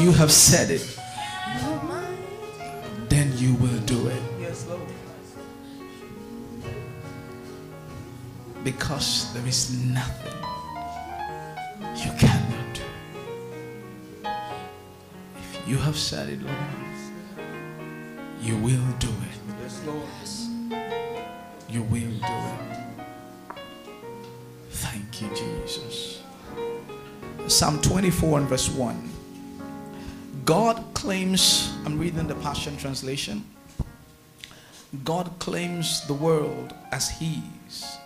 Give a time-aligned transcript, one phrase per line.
[0.00, 0.98] You have said it,
[3.08, 4.22] then you will do it.
[4.40, 4.80] Yes, Lord.
[8.64, 10.32] Because there is nothing
[11.96, 12.82] you cannot do.
[15.36, 16.56] If you have said it, Lord,
[18.40, 19.38] you will do it.
[19.62, 20.08] Yes, Lord.
[21.68, 22.78] You will do it.
[24.70, 26.22] Thank you, Jesus.
[27.46, 29.09] Psalm 24 and verse 1.
[30.50, 33.44] God claims, I'm reading the Passion Translation.
[35.04, 37.96] God claims the world as His.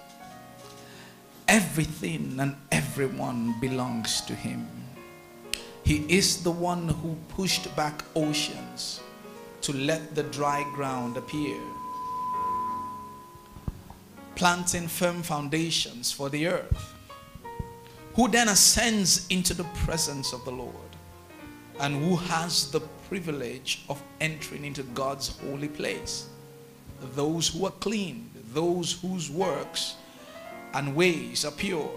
[1.49, 4.69] Everything and everyone belongs to Him.
[5.85, 9.01] He is the one who pushed back oceans
[9.63, 11.57] to let the dry ground appear,
[14.35, 16.93] planting firm foundations for the earth,
[18.13, 20.94] who then ascends into the presence of the Lord
[21.81, 26.29] and who has the privilege of entering into God's holy place.
[27.15, 29.97] Those who are clean, those whose works
[30.73, 31.91] and ways are pure,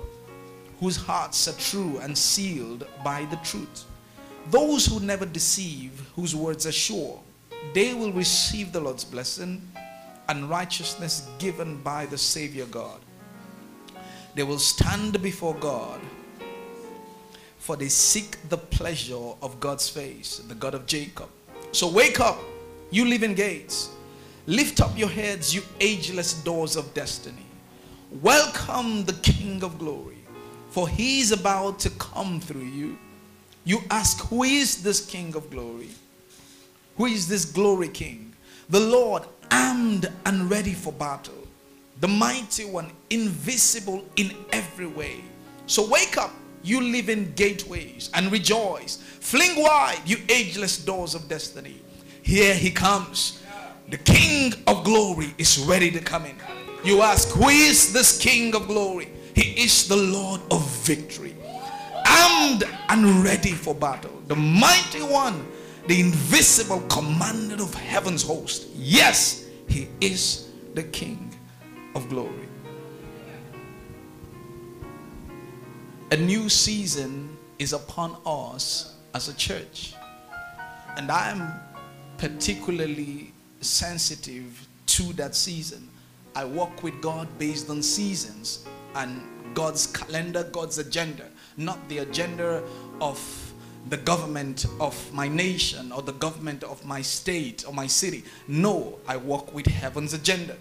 [0.80, 3.86] whose hearts are true and sealed by the truth.
[4.50, 7.20] Those who never deceive, whose words are sure,
[7.74, 9.62] they will receive the Lord's blessing
[10.30, 13.00] and righteousness given by the Savior God.
[14.36, 16.00] They will stand before God
[17.58, 21.30] for they seek the pleasure of God's face, the God of Jacob.
[21.72, 22.40] So wake up,
[22.92, 23.90] you living gates.
[24.46, 27.46] Lift up your heads, you ageless doors of destiny.
[28.22, 30.20] Welcome the King of glory,
[30.70, 32.98] for he is about to come through you.
[33.66, 35.90] You ask, Who is this King of glory?
[36.96, 38.34] Who is this glory King?
[38.70, 41.48] The Lord, armed and ready for battle,
[42.00, 45.24] the mighty one, invisible in every way.
[45.66, 46.32] So wake up
[46.68, 48.98] you live in gateways and rejoice.
[48.98, 51.82] Fling wide, you ageless doors of destiny.
[52.22, 53.42] Here he comes.
[53.90, 56.36] The King of glory is ready to come in.
[56.84, 59.10] You ask, Who is this King of glory?
[59.34, 61.36] He is the Lord of victory,
[62.06, 64.22] armed and ready for battle.
[64.28, 65.48] The mighty one,
[65.88, 68.68] the invisible commander of heaven's host.
[68.76, 71.34] Yes, he is the King
[71.96, 72.48] of glory.
[76.10, 79.94] A new season is upon us as a church.
[80.96, 81.52] And I am
[82.18, 85.90] particularly sensitive to that season.
[86.34, 88.66] I walk with God based on seasons
[88.96, 89.22] and
[89.54, 91.26] God's calendar, God's agenda,
[91.58, 92.64] not the agenda
[93.02, 93.54] of
[93.90, 98.24] the government of my nation or the government of my state or my city.
[98.48, 100.56] No, I walk with heaven's agenda.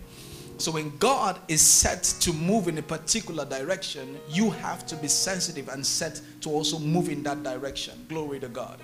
[0.58, 5.06] So when God is set to move in a particular direction, you have to be
[5.06, 8.06] sensitive and set to also move in that direction.
[8.08, 8.78] Glory to God.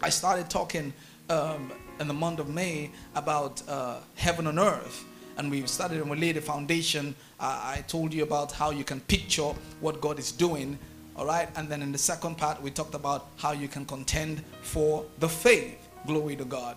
[0.00, 0.92] I started talking
[1.30, 5.04] um, in the month of May about uh, heaven and earth.
[5.36, 7.16] And we started and we laid a foundation.
[7.40, 10.78] Uh, I told you about how you can picture what God is doing.
[11.16, 11.48] All right.
[11.56, 15.28] And then in the second part, we talked about how you can contend for the
[15.28, 15.76] faith.
[16.06, 16.76] Glory to God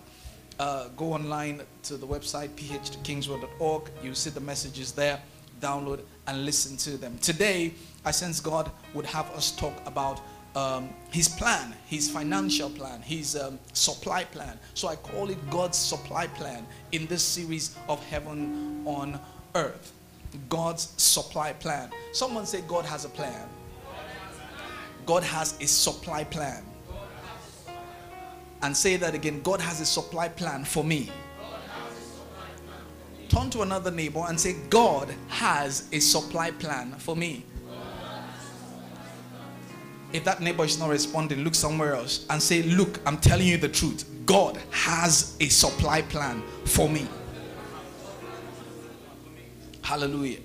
[0.60, 3.90] uh, go online to the website phkingsword.org.
[4.04, 5.18] You see the messages there,
[5.58, 7.16] download and listen to them.
[7.18, 7.72] Today,
[8.04, 10.20] I sense God would have us talk about
[10.54, 14.58] um, his plan, his financial plan, his um, supply plan.
[14.74, 19.18] So I call it God's supply plan in this series of Heaven on
[19.54, 19.92] Earth.
[20.50, 21.90] God's supply plan.
[22.12, 23.48] Someone say, God has a plan.
[25.06, 26.64] God has a supply plan
[28.62, 31.10] and say that again God has a supply plan for me.
[33.28, 37.44] Turn to another neighbor and say, God has a supply plan for me.
[40.12, 43.56] If that neighbor is not responding, look somewhere else and say, Look, I'm telling you
[43.56, 44.04] the truth.
[44.26, 47.06] God has a supply plan for me.
[49.82, 50.40] Hallelujah.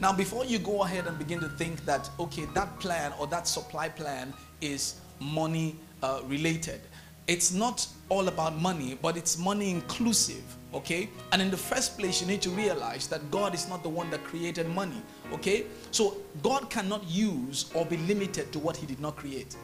[0.00, 3.46] Now, before you go ahead and begin to think that, okay, that plan or that
[3.46, 6.80] supply plan is money uh, related,
[7.26, 10.42] it's not all about money, but it's money inclusive.
[10.72, 11.08] Okay?
[11.32, 14.10] And in the first place, you need to realize that God is not the one
[14.10, 15.02] that created money.
[15.32, 15.66] Okay?
[15.90, 19.56] So God cannot use or be limited to what He did not create.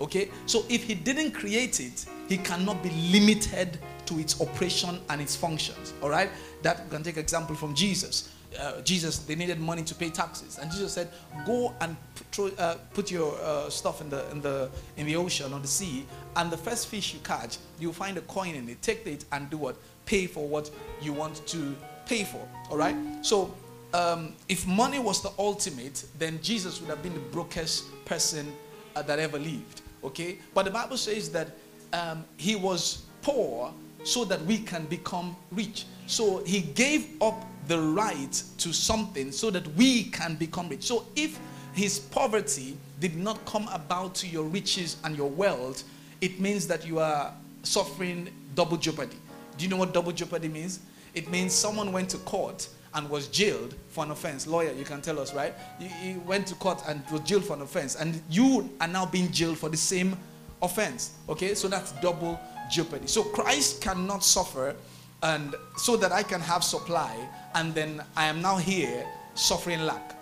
[0.00, 0.30] Okay?
[0.46, 5.36] So if He didn't create it, He cannot be limited to its operation and its
[5.36, 5.92] functions.
[6.02, 6.30] All right?
[6.62, 8.31] That can take example from Jesus.
[8.58, 11.08] Uh, Jesus, they needed money to pay taxes, and Jesus said,
[11.46, 11.96] "Go and
[12.32, 15.68] put, uh, put your uh, stuff in the in the in the ocean or the
[15.68, 16.06] sea,
[16.36, 18.82] and the first fish you catch, you'll find a coin in it.
[18.82, 19.76] Take it and do what?
[20.06, 20.70] Pay for what
[21.00, 21.74] you want to
[22.06, 22.46] pay for.
[22.70, 22.96] All right.
[23.22, 23.54] So,
[23.94, 28.52] um, if money was the ultimate, then Jesus would have been the brokest person
[28.96, 29.82] uh, that ever lived.
[30.04, 30.38] Okay.
[30.54, 31.48] But the Bible says that
[31.92, 33.72] um, he was poor
[34.04, 35.86] so that we can become rich.
[36.06, 40.84] So he gave up the right to something so that we can become rich.
[40.84, 41.38] So if
[41.72, 45.84] his poverty did not come about to your riches and your wealth,
[46.20, 47.32] it means that you are
[47.62, 49.16] suffering double jeopardy.
[49.56, 50.80] Do you know what double jeopardy means?
[51.14, 54.46] It means someone went to court and was jailed for an offense.
[54.46, 55.54] Lawyer, you can tell us, right?
[55.78, 59.30] He, went to court and was jailed for an offense, and you are now being
[59.30, 60.16] jailed for the same
[60.60, 61.12] offense.
[61.28, 62.38] Okay, so that's double
[62.70, 63.06] jeopardy.
[63.06, 64.74] So Christ cannot suffer
[65.22, 67.16] and so that I can have supply,
[67.54, 70.18] and then I am now here suffering lack.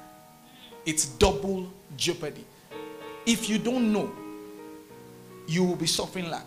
[0.87, 2.45] It's double jeopardy.
[3.27, 4.11] If you don't know,
[5.47, 6.47] you will be suffering lack.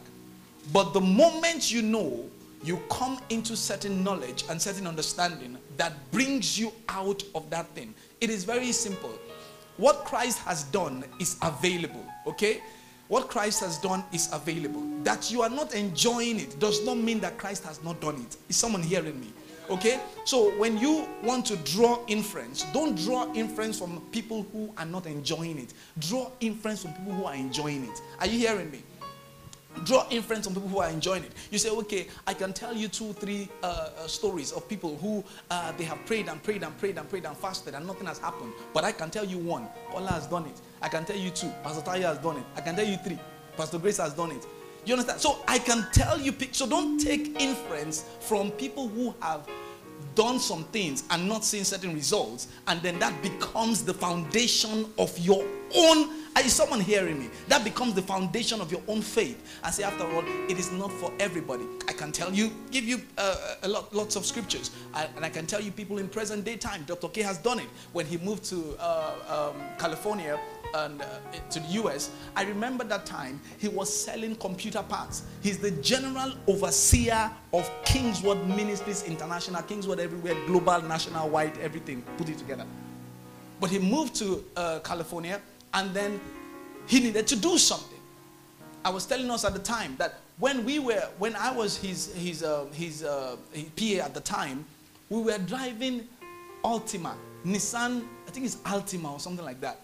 [0.71, 2.25] But the moment you know,
[2.63, 7.93] you come into certain knowledge and certain understanding that brings you out of that thing.
[8.21, 9.11] It is very simple.
[9.77, 12.61] What Christ has done is available, okay?
[13.13, 14.81] What Christ has done is available.
[15.03, 18.37] That you are not enjoying it does not mean that Christ has not done it.
[18.49, 19.27] Is someone hearing me?
[19.69, 19.99] Okay?
[20.25, 25.05] So when you want to draw inference, don't draw inference from people who are not
[25.05, 25.75] enjoying it.
[25.99, 28.01] Draw inference from people who are enjoying it.
[28.19, 28.81] Are you hearing me?
[29.83, 31.31] draw inference from people who are enjoying it.
[31.51, 35.23] You say, okay, I can tell you two, three uh, uh, stories of people who
[35.49, 38.19] uh, they have prayed and prayed and prayed and prayed and fasted and nothing has
[38.19, 38.53] happened.
[38.73, 40.61] But I can tell you one, Allah has done it.
[40.83, 42.43] I can tell you two, Pastor Tayo has done it.
[42.57, 43.17] I can tell you three,
[43.55, 44.45] Pastor Grace has done it.
[44.85, 45.21] You understand?
[45.21, 49.47] So I can tell you, so don't take inference from people who have
[50.13, 55.17] done some things and not seen certain results, and then that becomes the foundation of
[55.17, 56.09] your own.
[56.43, 57.29] Is someone hearing me?
[57.47, 59.59] That becomes the foundation of your own faith.
[59.63, 61.63] I say, after all, it is not for everybody.
[61.87, 65.29] I can tell you, give you uh, a lot, lots of scriptures, I, and I
[65.29, 66.83] can tell you people in present day time.
[66.85, 67.07] Dr.
[67.07, 70.37] K has done it when he moved to uh, um, California
[70.73, 71.05] and uh,
[71.51, 75.23] to the US, I remember that time he was selling computer parts.
[75.41, 82.29] He's the general overseer of Kingsword Ministries International, Kingsword everywhere, global, national, wide, everything, put
[82.29, 82.65] it together.
[83.59, 85.39] But he moved to uh, California
[85.73, 86.19] and then
[86.87, 87.89] he needed to do something.
[88.85, 92.13] I was telling us at the time that when we were, when I was his,
[92.15, 94.65] his, uh, his, uh, his PA at the time,
[95.09, 96.07] we were driving
[96.63, 97.15] Altima,
[97.45, 99.83] Nissan, I think it's Altima or something like that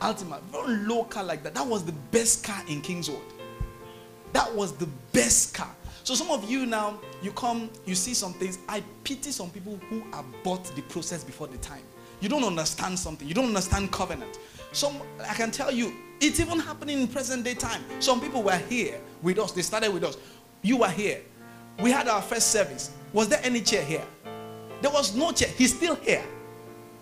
[0.00, 1.54] Altima, very low car like that.
[1.54, 3.20] That was the best car in Kingsword.
[4.32, 5.70] That was the best car.
[6.04, 8.58] So some of you now, you come, you see some things.
[8.68, 11.82] I pity some people who abort the process before the time.
[12.20, 13.28] You don't understand something.
[13.28, 14.38] You don't understand covenant.
[14.72, 17.82] Some, I can tell you, it's even happening in present day time.
[17.98, 19.52] Some people were here with us.
[19.52, 20.16] They started with us.
[20.62, 21.20] You were here.
[21.80, 22.92] We had our first service.
[23.12, 24.04] Was there any chair here?
[24.82, 25.48] There was no chair.
[25.56, 26.22] He's still here.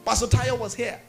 [0.05, 1.01] Pastor Tayo was here.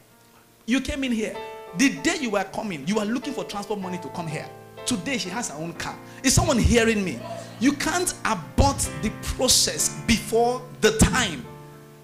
[0.66, 1.36] You came in here.
[1.78, 4.48] The day you were coming, you were looking for transport money to come here.
[4.86, 5.96] Today, she has her own car.
[6.24, 7.18] Is someone hearing me?
[7.60, 11.44] You can't abort the process before the time.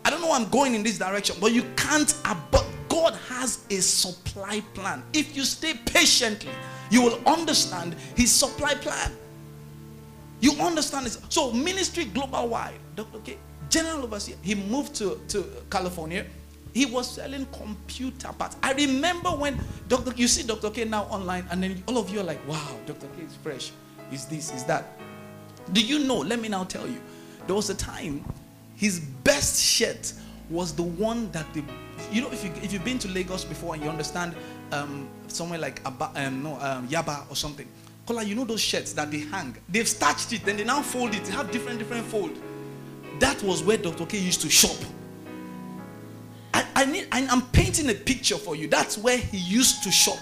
[0.05, 2.65] I don't know I'm going in this direction, but you can't abort.
[2.97, 5.03] God has a supply plan.
[5.13, 6.51] If you stay patiently,
[6.91, 9.13] you will understand his supply plan.
[10.41, 11.21] You understand this.
[11.29, 13.19] So, ministry global wide, Dr.
[13.19, 13.37] K,
[13.69, 16.25] general overseer, he moved to, to California
[16.73, 18.59] he was selling computer parts.
[18.63, 20.13] I remember when Dr.
[20.15, 20.69] You see Dr.
[20.69, 23.07] K now online, and then all of you are like, wow, Dr.
[23.17, 23.73] K is fresh.
[24.13, 24.85] Is this, is that?
[25.73, 26.19] Do you know?
[26.19, 27.01] Let me now tell you.
[27.47, 28.23] There was a time
[28.75, 30.13] his best shirt
[30.51, 31.63] was the one that the
[32.13, 34.35] you know if you if you've been to Lagos before and you understand
[34.73, 37.67] um, somewhere like Aba, um, no um, Yaba or something.
[38.07, 39.57] Kola, you know those shirts that they hang.
[39.69, 41.25] They've starched it, then they now fold it.
[41.25, 42.39] They have different different fold.
[43.19, 44.07] That was where Dr.
[44.07, 44.77] K used to shop.
[46.55, 48.69] I, I need, I, I'm painting a picture for you.
[48.69, 50.19] That's where he used to shop.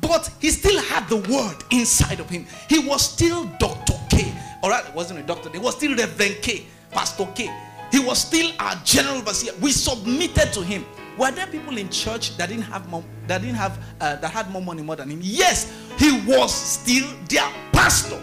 [0.00, 2.46] But he still had the word inside of him.
[2.68, 3.94] He was still Dr.
[4.08, 4.32] K.
[4.62, 5.50] All right, it wasn't a doctor.
[5.50, 7.50] He was still Reverend K, Pastor K.
[7.92, 9.52] He was still our general overseer.
[9.60, 10.86] We submitted to him.
[11.18, 14.50] Were there people in church that didn't have more, that didn't have uh, that had
[14.50, 15.20] more money more than him?
[15.22, 18.20] Yes, he was still their pastor.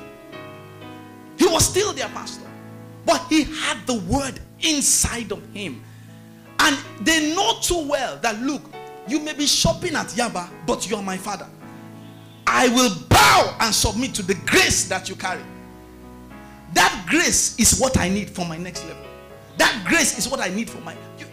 [1.37, 2.47] He was still their pastor.
[3.05, 5.83] But he had the word inside of him.
[6.57, 8.63] And they know too well that look,
[9.07, 11.47] you may be shopping at Yaba, but you are my father.
[12.47, 15.43] I will bow and submit to the grace that you carry.
[16.73, 19.08] That grace is what I need for my next level.
[19.59, 20.95] That grace is what I need for my.
[21.19, 21.27] You,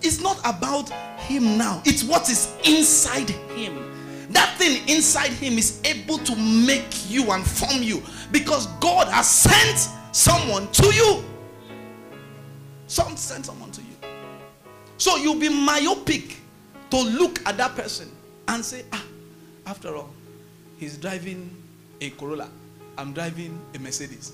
[0.00, 3.92] it's not about him now, it's what is inside him.
[4.30, 9.28] That thing inside him is able to make you and form you because God has
[9.28, 11.24] sent someone to you.
[12.86, 14.08] Some sent someone to you.
[14.96, 16.36] So you'll be myopic
[16.90, 18.10] to look at that person
[18.48, 19.04] and say, ah,
[19.66, 20.10] after all,
[20.78, 21.50] he's driving
[22.00, 22.48] a Corolla.
[22.96, 24.32] I'm driving a Mercedes.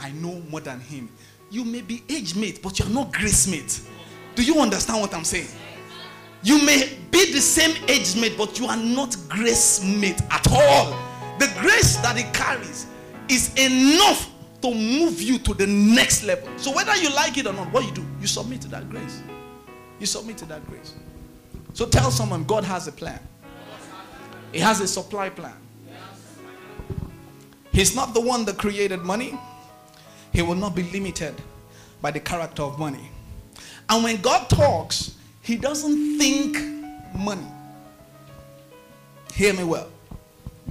[0.00, 1.08] I know more than him.
[1.52, 3.82] You may be age mate, but you're not grace mate.
[4.34, 5.48] Do you understand what I'm saying?
[6.42, 10.98] You may be the same age mate, but you are not grace mate at all.
[11.38, 12.86] The grace that it carries
[13.28, 14.30] is enough
[14.62, 16.48] to move you to the next level.
[16.56, 19.22] So whether you like it or not, what you do, you submit to that grace.
[20.00, 20.94] You submit to that grace.
[21.74, 23.20] So tell someone God has a plan.
[24.52, 25.56] He has a supply plan.
[27.72, 29.38] He's not the one that created money.
[30.32, 31.34] He will not be limited
[32.00, 33.10] by the character of money.
[33.88, 36.58] And when God talks, he doesn't think
[37.14, 37.46] money.
[39.34, 39.88] Hear me well.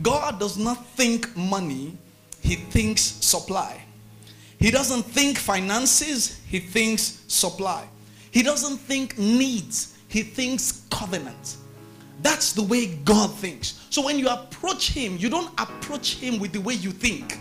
[0.01, 1.97] God does not think money,
[2.41, 3.83] he thinks supply.
[4.57, 7.87] He doesn't think finances, he thinks supply.
[8.31, 11.57] He doesn't think needs, he thinks covenant.
[12.21, 13.85] That's the way God thinks.
[13.89, 17.39] So when you approach him, you don't approach him with the way you think.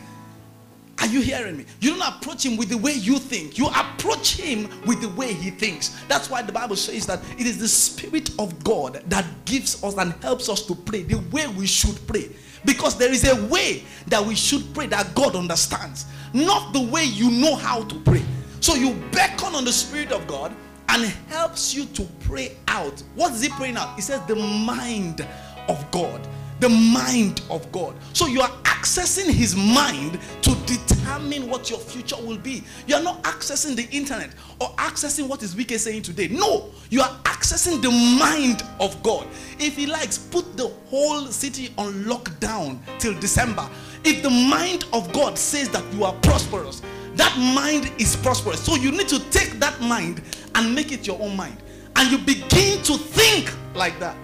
[1.01, 1.65] Are you hearing me?
[1.81, 3.57] You don't approach him with the way you think.
[3.57, 5.97] You approach him with the way he thinks.
[6.09, 9.97] That's why the Bible says that it is the Spirit of God that gives us
[9.97, 12.29] and helps us to pray the way we should pray.
[12.67, 16.05] Because there is a way that we should pray that God understands,
[16.35, 18.23] not the way you know how to pray.
[18.61, 20.55] So you beckon on the Spirit of God
[20.91, 23.03] and helps you to pray out.
[23.15, 23.95] What is he praying out?
[23.97, 25.27] He says, The mind
[25.69, 26.29] of God
[26.61, 27.95] the mind of God.
[28.13, 32.63] So you are accessing his mind to determine what your future will be.
[32.87, 36.29] You are not accessing the internet or accessing what is Wike saying today.
[36.29, 39.27] No, you are accessing the mind of God.
[39.59, 43.69] If he likes, put the whole city on lockdown till December.
[44.05, 46.83] If the mind of God says that you are prosperous,
[47.17, 48.65] that mind is prosperous.
[48.65, 50.23] So you need to take that mind
[50.55, 51.57] and make it your own mind.
[51.97, 54.17] And you begin to think like that.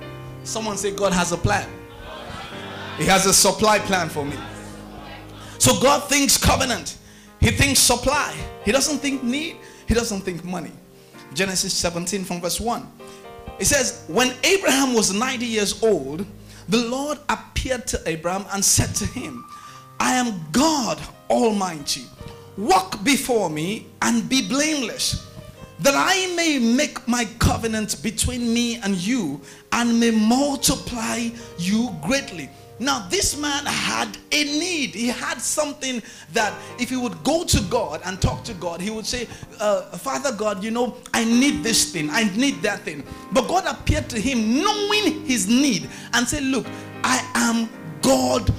[0.45, 1.69] Someone say, God has a plan.
[2.99, 4.37] He has a supply plan for me.
[5.59, 6.99] So God thinks covenant.
[7.41, 8.35] He thinks supply.
[8.65, 9.57] He doesn't think need.
[9.87, 10.73] He doesn't think money.
[11.35, 12.87] Genesis 17 from verse 1.
[13.59, 16.27] It says, When Abraham was 90 years old,
[16.69, 19.45] the Lord appeared to Abraham and said to him,
[20.01, 21.01] I am God
[21.31, 22.05] Almighty.
[22.57, 25.27] Walk before me and be blameless,
[25.81, 29.41] that I may make my covenant between me and you
[29.73, 32.49] and may multiply you greatly.
[32.79, 34.91] Now, this man had a need.
[34.91, 36.03] He had something
[36.33, 39.27] that if he would go to God and talk to God, he would say,
[39.61, 43.03] uh, Father God, you know, I need this thing, I need that thing.
[43.33, 46.67] But God appeared to him knowing his need and said, Look,
[47.03, 47.71] I am
[48.03, 48.53] God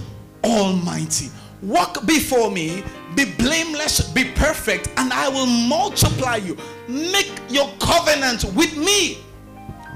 [0.43, 1.29] Almighty.
[1.61, 2.83] Walk before me,
[3.15, 6.57] be blameless, be perfect, and I will multiply you.
[6.87, 9.19] Make your covenant with me.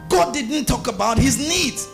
[0.10, 1.88] God didn't talk about his needs.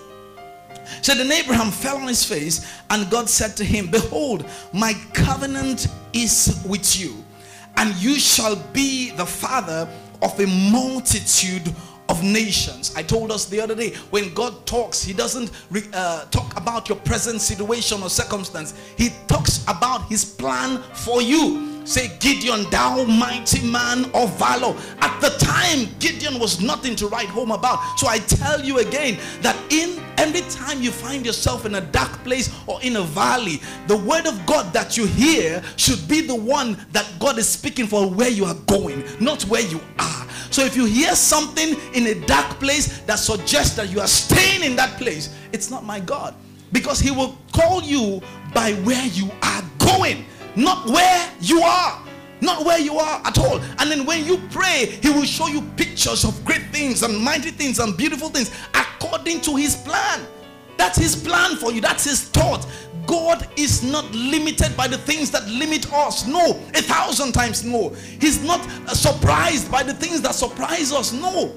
[1.02, 5.88] So then Abraham fell on his face, and God said to him, Behold, my covenant
[6.14, 7.24] is with you,
[7.78, 9.88] and you shall be the father
[10.22, 11.74] of a multitude
[12.10, 12.94] of nations.
[12.96, 15.52] I told us the other day when God talks, He doesn't
[15.94, 21.77] uh, talk about your present situation or circumstance, He talks about His plan for you.
[21.88, 24.76] Say, Gideon, thou mighty man of valor.
[25.00, 27.80] At the time, Gideon was nothing to write home about.
[27.98, 32.12] So I tell you again that in every time you find yourself in a dark
[32.26, 36.36] place or in a valley, the word of God that you hear should be the
[36.36, 40.28] one that God is speaking for where you are going, not where you are.
[40.52, 44.62] So if you hear something in a dark place that suggests that you are staying
[44.62, 46.36] in that place, it's not my God.
[46.74, 48.22] Because he will call you
[48.54, 50.26] by where you are going
[50.58, 52.04] not where you are
[52.42, 53.60] not where you are at all.
[53.80, 57.52] And then when you pray he will show you pictures of great things and mighty
[57.52, 60.26] things and beautiful things according to his plan.
[60.78, 61.82] That's his plan for you.
[61.82, 62.68] That's his thought.
[63.08, 66.28] God is not limited by the things that limit us.
[66.28, 67.90] No a thousand times no.
[68.20, 71.14] He's not uh, surprised by the things that surprise us.
[71.14, 71.56] No.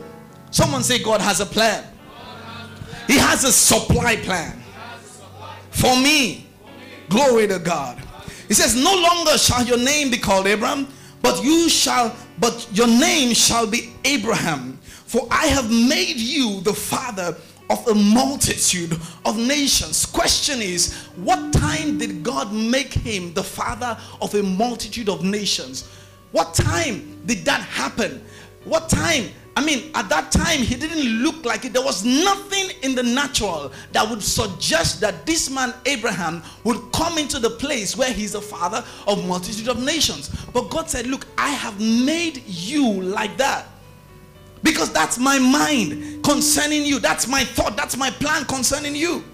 [0.51, 1.85] Someone say god has a plan.
[3.07, 4.63] He has a supply plan.
[5.71, 6.47] For me.
[7.09, 8.01] Glory to God.
[8.51, 10.89] He says, No longer shall your name be called Abram,
[11.23, 14.77] but you shall, but your name shall be Abraham.
[14.83, 17.37] For I have made you the father
[17.71, 20.05] of a multitude of nations.
[20.05, 25.89] Question is, what time did God make him the father of a multitude of nations?
[26.33, 28.25] What time did that happen?
[28.65, 29.31] What time?
[29.57, 31.73] I mean, at that time, he didn't look like it.
[31.73, 37.19] There was nothing in the natural that would suggest that this man, Abraham, would come
[37.19, 40.29] into the place where he's the father of multitude of nations.
[40.53, 43.67] But God said, Look, I have made you like that.
[44.63, 46.99] Because that's my mind concerning you.
[46.99, 47.77] That's my thought.
[47.77, 49.25] That's my plan concerning you.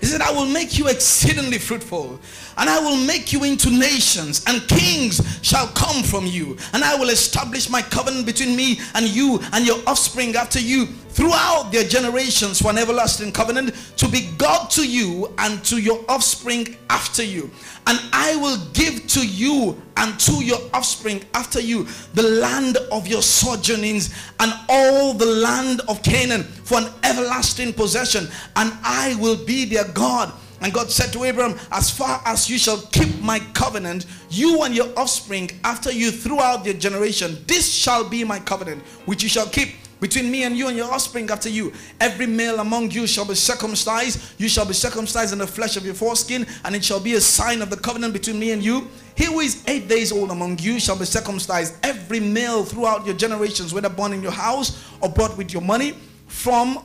[0.00, 2.18] He said, I will make you exceedingly fruitful,
[2.56, 6.56] and I will make you into nations, and kings shall come from you.
[6.72, 10.86] And I will establish my covenant between me and you and your offspring after you
[11.14, 16.04] throughout their generations for an everlasting covenant to be God to you and to your
[16.08, 17.50] offspring after you.
[17.86, 23.06] And I will give to you and to your offspring after you the land of
[23.06, 28.28] your sojournings and all the land of Canaan for an everlasting possession.
[28.56, 30.32] And I will be their God.
[30.62, 34.74] And God said to Abraham, As far as you shall keep my covenant, you and
[34.74, 39.46] your offspring after you throughout their generation, this shall be my covenant, which you shall
[39.46, 41.72] keep between me and you and your offspring after you.
[41.98, 44.38] Every male among you shall be circumcised.
[44.38, 47.20] You shall be circumcised in the flesh of your foreskin, and it shall be a
[47.22, 48.86] sign of the covenant between me and you.
[49.16, 51.76] He who is eight days old among you shall be circumcised.
[51.82, 55.94] Every male throughout your generations, whether born in your house or bought with your money,
[56.26, 56.84] from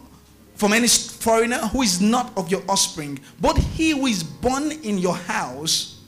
[0.55, 4.97] from any foreigner who is not of your offspring, but he who is born in
[4.97, 5.99] your house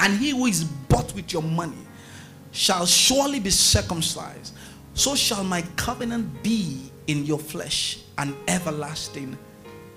[0.00, 1.86] and he who is bought with your money
[2.52, 4.54] shall surely be circumcised
[4.94, 9.36] so shall my covenant be in your flesh, an everlasting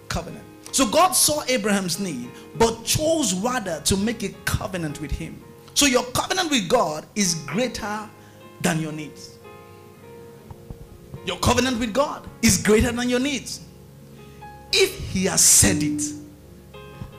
[0.09, 0.43] covenant.
[0.71, 5.41] So God saw Abraham's need, but chose rather to make a covenant with him.
[5.75, 8.09] So your covenant with God is greater
[8.61, 9.37] than your needs.
[11.25, 13.61] Your covenant with God is greater than your needs.
[14.73, 16.01] If he has said it,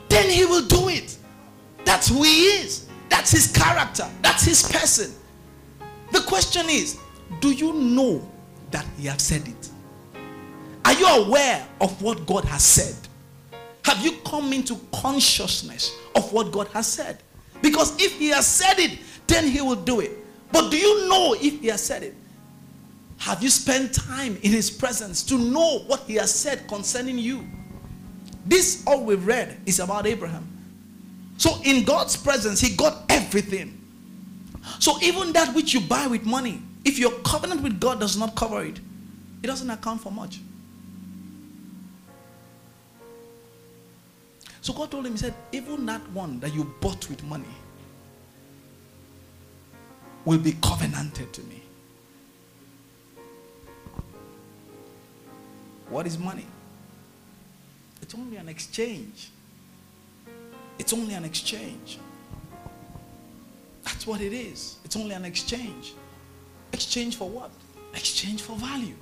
[0.09, 1.17] then he will do it.
[1.85, 2.89] That's who he is.
[3.09, 4.09] That's his character.
[4.23, 5.13] That's his person.
[6.13, 6.99] The question is,
[7.41, 8.29] do you know
[8.71, 9.71] that he has said it?
[10.85, 12.97] Are you aware of what God has said?
[13.85, 17.23] Have you come into consciousness of what God has said?
[17.63, 20.13] Because if he has said it, then he will do it.
[20.53, 22.15] But do you know if he has said it?
[23.19, 27.47] Have you spent time in his presence to know what he has said concerning you?
[28.47, 30.47] This all we've read is about Abraham.
[31.37, 33.75] So in God's presence, he got everything.
[34.79, 38.35] So even that which you buy with money, if your covenant with God does not
[38.35, 38.81] cover it,
[39.43, 40.41] it doesn't account for much.
[44.63, 47.45] So God told him, He said, even that one that you bought with money
[50.25, 51.63] will be covenanted to me.
[55.91, 56.47] What is money?
[58.01, 59.31] It's only an exchange.
[60.79, 61.99] It's only an exchange.
[63.85, 64.77] That's what it is.
[64.87, 65.93] It's only an exchange.
[66.79, 67.51] Exchange for what?
[67.93, 68.95] Exchange for value.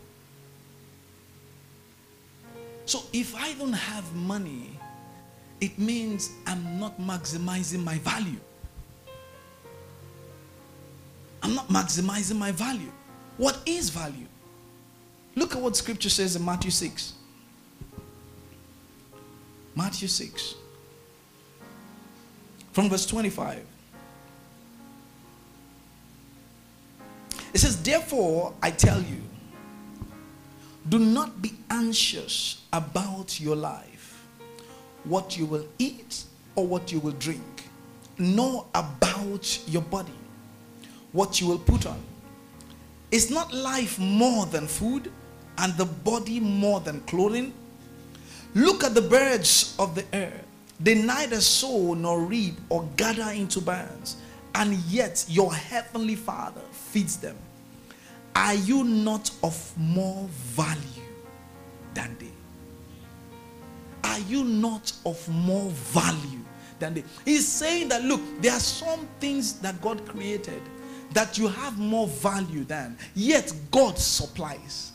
[2.87, 4.81] So if I don't have money,
[5.61, 8.41] it means I'm not maximizing my value.
[11.43, 12.91] I'm not maximizing my value.
[13.37, 14.29] What is value?
[15.35, 17.13] Look at what scripture says in Matthew 6.
[19.75, 20.55] Matthew 6.
[22.73, 23.76] From verse 25.
[27.57, 29.23] It says, Therefore, I tell you,
[30.91, 34.27] do not be anxious about your life,
[35.05, 37.71] what you will eat or what you will drink,
[38.19, 40.13] nor about your body,
[41.13, 41.99] what you will put on.
[43.11, 45.11] Is not life more than food,
[45.57, 47.55] and the body more than clothing?
[48.55, 50.43] Look at the birds of the air.
[50.79, 54.19] They neither sow nor reap or gather into barns,
[54.57, 57.37] and yet your heavenly Father feeds them.
[58.35, 61.03] Are you not of more value
[61.95, 62.33] than they?
[64.05, 66.41] Are you not of more value
[66.79, 67.05] than they?
[67.25, 70.63] He's saying that look, there are some things that God created
[71.13, 74.93] that you have more value than, yet God supplies.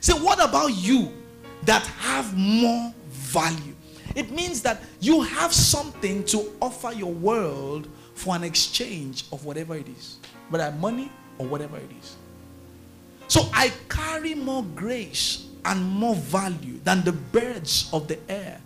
[0.00, 1.12] So, what about you
[1.64, 3.74] that have more value?
[4.14, 9.74] It means that you have something to offer your world for an exchange of whatever
[9.76, 12.16] it is, whether money or whatever it is.
[13.28, 18.60] So I carry more grace and more value than the birds of the air.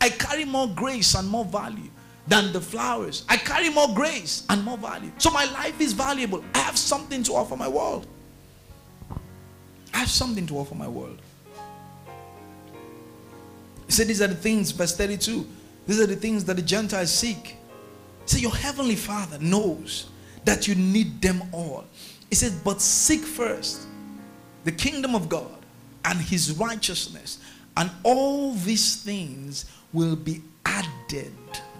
[0.00, 1.90] I carry more grace and more value
[2.26, 3.24] than the flowers.
[3.28, 5.10] I carry more grace and more value.
[5.18, 6.44] So my life is valuable.
[6.54, 8.06] I have something to offer my world.
[9.94, 11.20] I have something to offer my world.
[13.86, 15.46] He said, These are the things, verse 32.
[15.86, 17.56] These are the things that the Gentiles seek.
[18.32, 20.06] So your heavenly Father knows
[20.46, 21.84] that you need them all.
[22.30, 23.82] He says, But seek first
[24.64, 25.58] the kingdom of God
[26.06, 27.40] and his righteousness,
[27.76, 31.34] and all these things will be added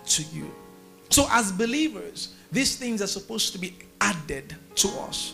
[0.08, 0.50] to you.
[1.08, 5.32] So, as believers, these things are supposed to be added to us.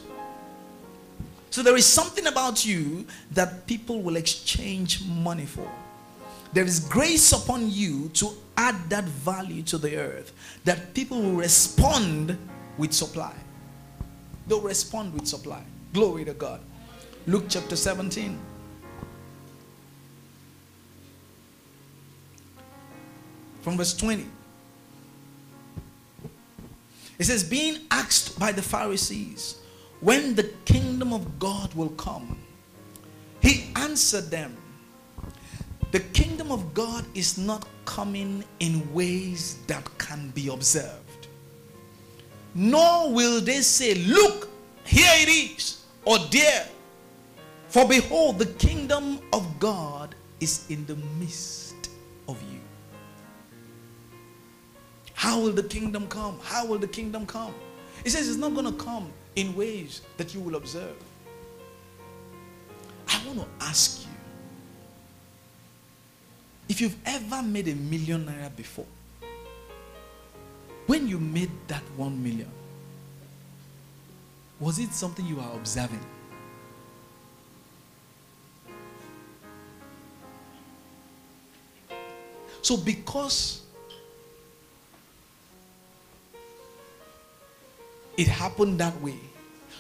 [1.50, 5.68] So, there is something about you that people will exchange money for.
[6.52, 10.32] There is grace upon you to add that value to the earth
[10.64, 12.37] that people will respond
[12.76, 13.34] with supply.
[14.46, 15.62] They'll respond with supply.
[15.92, 16.61] Glory to God.
[17.26, 18.38] Luke chapter 17.
[23.61, 24.26] From verse 20.
[27.18, 29.56] It says, being asked by the Pharisees
[30.00, 32.38] when the kingdom of God will come,
[33.42, 34.56] he answered them,
[35.90, 41.29] The kingdom of God is not coming in ways that can be observed.
[42.55, 44.48] Nor will they say, Look,
[44.85, 46.66] here it is, or there.
[47.68, 51.90] For behold, the kingdom of God is in the midst
[52.29, 52.61] of you.
[55.14, 56.38] How will the kingdom come?
[56.42, 57.55] How will the kingdom come?
[58.05, 60.96] He says it's not going to come in ways that you will observe.
[63.09, 64.08] I want to ask you
[66.68, 68.87] if you've ever made a million naira before,
[70.87, 72.50] when you made that one million,
[74.61, 76.00] was it something you are observing?
[82.62, 83.62] So, because
[88.16, 89.16] it happened that way,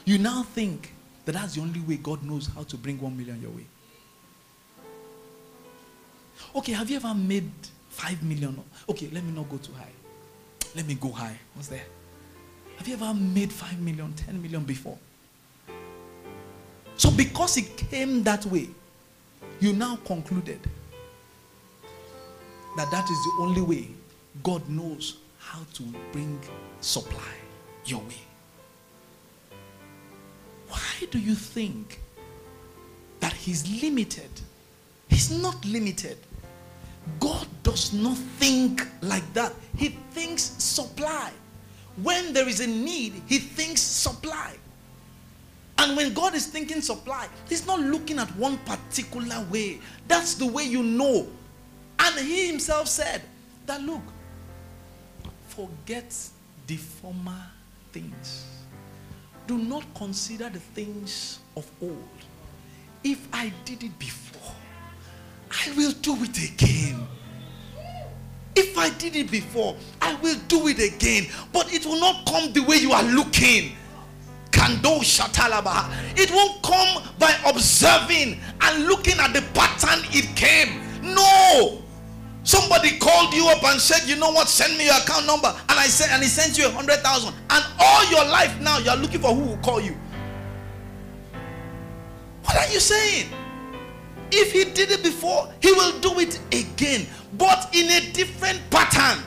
[0.04, 0.92] you now think
[1.26, 3.66] that that's the only way God knows how to bring one million your way.
[6.54, 7.50] Okay, have you ever made
[7.90, 8.62] five million?
[8.88, 9.92] Okay, let me not go too high.
[10.74, 11.38] Let me go high.
[11.54, 11.84] What's there?
[12.78, 14.98] Have you ever made five million, ten million before?
[16.96, 18.68] So, because it came that way,
[19.60, 20.60] you now concluded
[22.76, 23.88] that that is the only way
[24.42, 25.82] God knows how to
[26.12, 26.40] bring
[26.80, 27.34] supply
[27.84, 28.22] your way.
[30.68, 32.00] Why do you think
[33.20, 34.30] that He's limited?
[35.08, 36.18] He's not limited.
[37.20, 39.52] God does not think like that.
[39.76, 41.30] He thinks supply.
[42.02, 44.56] When there is a need, He thinks supply.
[45.78, 49.80] And when God is thinking supply, He's not looking at one particular way.
[50.06, 51.26] That's the way you know.
[51.98, 53.22] And He Himself said
[53.66, 54.02] that look,
[55.48, 56.14] forget
[56.66, 57.42] the former
[57.92, 58.44] things.
[59.46, 61.96] Do not consider the things of old.
[63.02, 64.27] If I did it before,
[65.50, 67.06] I will do it again.
[68.56, 71.26] If I did it before, I will do it again.
[71.52, 73.72] But it will not come the way you are looking.
[74.50, 75.90] Kando shatalaba.
[76.16, 80.82] It won't come by observing and looking at the pattern it came.
[81.14, 81.82] No.
[82.42, 84.48] Somebody called you up and said, "You know what?
[84.48, 87.34] Send me your account number." And I said, and he sent you a hundred thousand.
[87.50, 89.94] And all your life now, you are looking for who will call you.
[92.42, 93.28] What are you saying?
[94.30, 99.24] If he did it before, he will do it again, but in a different pattern.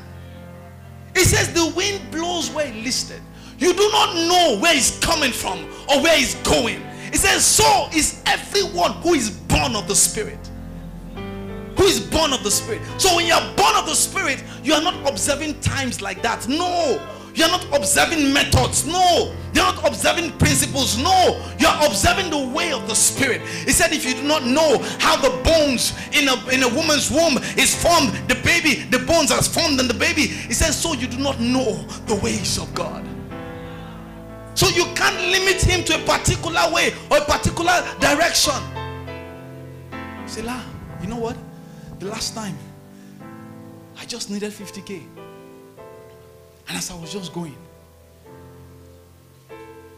[1.15, 3.21] He says the wind blows where it listed.
[3.57, 5.59] You do not know where it's coming from
[5.89, 6.81] or where it's going.
[7.11, 10.39] He says, So is everyone who is born of the Spirit.
[11.77, 12.81] Who is born of the Spirit.
[12.97, 16.47] So when you are born of the Spirit, you are not observing times like that.
[16.47, 16.99] No.
[17.33, 18.85] You're not observing methods.
[18.85, 19.35] No.
[19.53, 20.97] You're not observing principles.
[20.97, 21.45] No.
[21.59, 23.41] You're observing the way of the Spirit.
[23.41, 27.09] He said, if you do not know how the bones in a, in a woman's
[27.09, 30.27] womb is formed, the baby, the bones are formed in the baby.
[30.27, 33.05] He says, so you do not know the ways of God.
[34.53, 38.53] So you can't limit him to a particular way or a particular direction.
[40.27, 40.61] Say, La,
[41.01, 41.37] you know what?
[41.99, 42.57] The last time
[43.97, 45.20] I just needed 50k.
[46.67, 47.55] And as I was just going,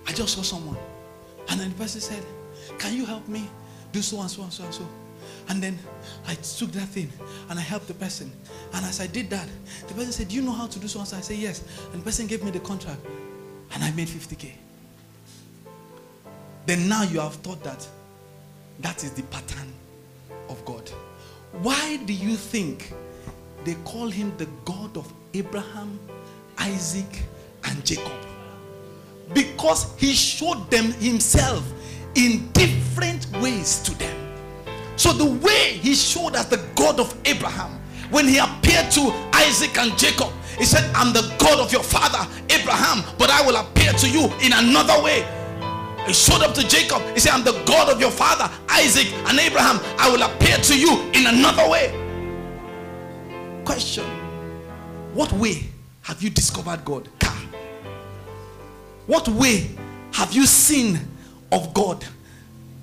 [0.07, 0.77] I just saw someone.
[1.49, 2.23] And then the person said,
[2.77, 3.49] Can you help me
[3.91, 4.87] do so and so and so and so?
[5.49, 5.77] And then
[6.27, 7.11] I took that thing
[7.49, 8.31] and I helped the person.
[8.73, 9.47] And as I did that,
[9.87, 11.17] the person said, Do you know how to do so and so?
[11.17, 11.63] I said, Yes.
[11.91, 12.99] And the person gave me the contract.
[13.73, 14.51] And I made 50k.
[16.65, 17.85] Then now you have thought that
[18.79, 19.71] that is the pattern
[20.49, 20.89] of God.
[21.61, 22.93] Why do you think
[23.63, 25.99] they call him the God of Abraham,
[26.63, 27.23] Isaac,
[27.65, 28.11] and Jacob.
[29.33, 31.63] Because he showed them himself
[32.15, 34.15] in different ways to them.
[34.95, 39.77] So the way he showed as the God of Abraham, when he appeared to Isaac
[39.77, 43.91] and Jacob, he said, I'm the God of your father, Abraham, but I will appear
[43.91, 45.27] to you in another way.
[46.05, 47.01] He showed up to Jacob.
[47.13, 49.79] He said, I'm the God of your father, Isaac and Abraham.
[49.97, 51.91] I will appear to you in another way.
[53.65, 54.03] Question
[55.13, 55.72] What way
[56.03, 57.09] have you discovered God?
[57.19, 57.35] Car.
[59.07, 59.69] What way
[60.13, 60.99] have you seen
[61.51, 62.05] of God?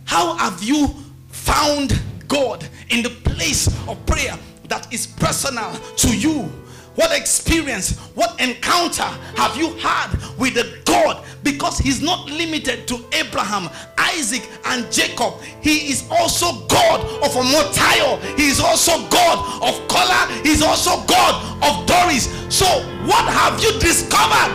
[0.05, 0.89] How have you
[1.29, 4.37] found God in the place of prayer
[4.69, 6.51] that is personal to you?
[6.97, 9.05] What experience, what encounter
[9.37, 11.25] have you had with the God?
[11.43, 15.35] Because He's not limited to Abraham, Isaac, and Jacob.
[15.63, 18.21] He is also God of Omotayo.
[18.37, 20.29] He is also God of Kola.
[20.43, 22.27] He's also God of Doris.
[22.49, 22.67] So,
[23.07, 24.53] what have you discovered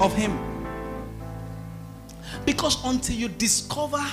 [0.00, 0.38] of Him?
[2.44, 4.04] Because until you discover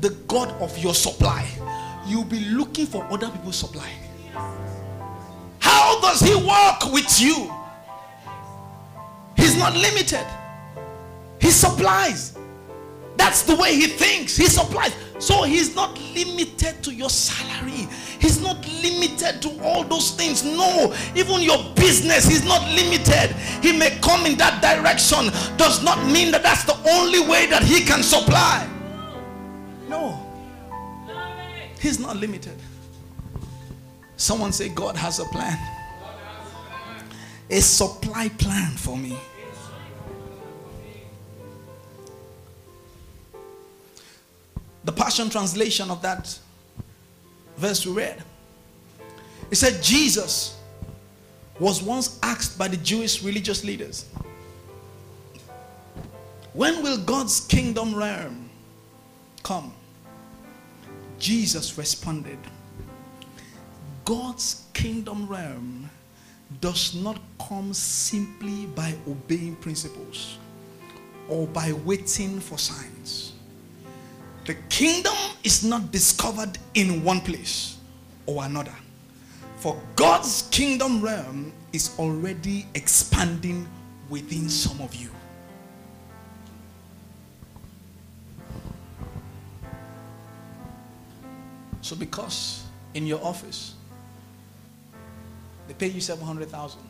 [0.00, 1.48] the God of your supply,
[2.06, 3.90] you'll be looking for other people's supply.
[5.66, 7.52] How does He work with you?
[9.36, 10.24] He's not limited,
[11.40, 12.38] He supplies.
[13.16, 14.36] That's the way He thinks.
[14.36, 14.94] He supplies.
[15.18, 17.88] So He's not limited to your salary,
[18.20, 20.44] He's not limited to all those things.
[20.44, 23.34] No, even your business, He's not limited.
[23.60, 27.64] He may come in that direction, does not mean that that's the only way that
[27.64, 28.68] He can supply.
[29.88, 30.22] No,
[31.80, 32.56] He's not limited.
[34.16, 35.58] Someone say, God has a plan.
[37.50, 39.16] A supply plan for me.
[44.84, 46.38] The Passion translation of that
[47.56, 48.22] verse we read.
[49.50, 50.58] It said, Jesus
[51.58, 54.06] was once asked by the Jewish religious leaders,
[56.52, 58.48] When will God's kingdom realm
[59.42, 59.72] come?
[61.18, 62.38] Jesus responded,
[64.06, 65.90] God's kingdom realm
[66.60, 70.38] does not come simply by obeying principles
[71.28, 73.32] or by waiting for signs.
[74.44, 77.78] The kingdom is not discovered in one place
[78.26, 78.74] or another.
[79.56, 83.66] For God's kingdom realm is already expanding
[84.08, 85.10] within some of you.
[91.80, 92.62] So, because
[92.94, 93.75] in your office
[95.66, 96.80] they pay you 700,000,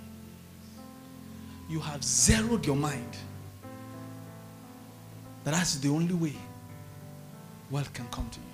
[1.69, 3.17] you have zeroed your mind
[5.45, 6.33] that that's the only way
[7.71, 8.47] wealth can come to you.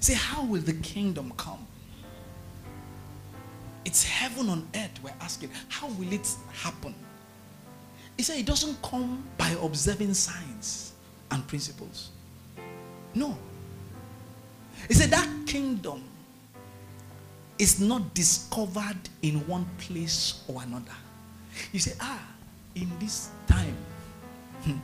[0.00, 1.66] Say, how will the kingdom come?
[3.84, 5.00] It's heaven on earth.
[5.02, 6.94] We're asking, how will it happen?
[8.16, 10.92] He said, it doesn't come by observing signs
[11.30, 12.10] and principles.
[13.14, 13.36] No.
[14.88, 16.02] He said, that kingdom
[17.58, 20.94] is not discovered in one place or another.
[21.72, 22.22] You say, ah,
[22.74, 23.74] in this time,
[24.62, 24.78] hmm,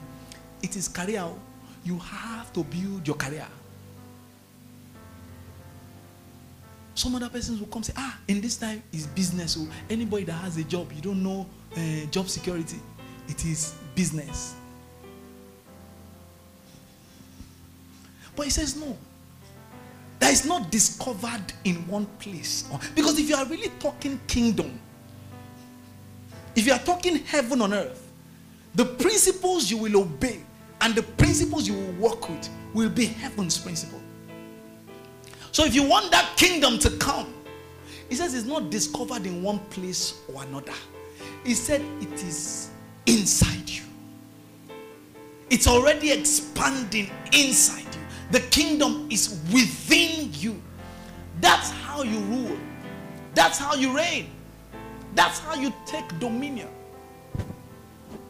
[0.62, 1.24] it is career.
[1.84, 3.46] You have to build your career.
[6.96, 9.52] Some other persons will come say, ah, in this time is business.
[9.52, 12.78] So anybody that has a job, you don't know uh, job security.
[13.28, 14.54] It is business.
[18.36, 18.96] But he says no
[20.24, 22.66] that is not discovered in one place.
[22.72, 24.80] Oh, because if you are really talking kingdom,
[26.56, 28.10] if you are talking heaven on earth,
[28.74, 30.40] the principles you will obey
[30.80, 34.00] and the principles you will work with will be heaven's principle.
[35.52, 37.34] So if you want that kingdom to come,
[38.08, 40.72] he says it's not discovered in one place or another.
[41.44, 42.70] He said it is
[43.04, 43.82] inside you.
[45.50, 48.03] It's already expanding inside you.
[48.34, 50.60] The kingdom is within you.
[51.40, 52.58] That's how you rule.
[53.32, 54.26] That's how you reign.
[55.14, 56.66] That's how you take dominion.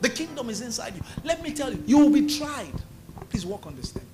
[0.02, 1.00] The kingdom is inside you.
[1.24, 2.74] Let me tell you, you will be tried.
[3.30, 4.04] Please walk on this thing.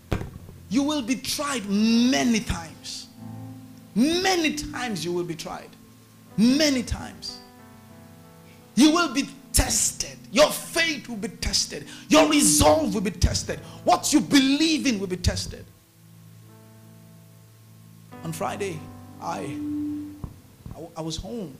[0.68, 3.09] You will be tried many times.
[3.96, 5.70] Many times you will be tried.
[6.37, 7.40] Many times.
[8.76, 10.16] You will be tested.
[10.31, 11.85] Your faith will be tested.
[12.09, 13.59] Your resolve will be tested.
[13.83, 15.64] What you believe in will be tested.
[18.24, 18.78] On Friday,
[19.22, 19.56] I,
[20.96, 21.56] I, was home.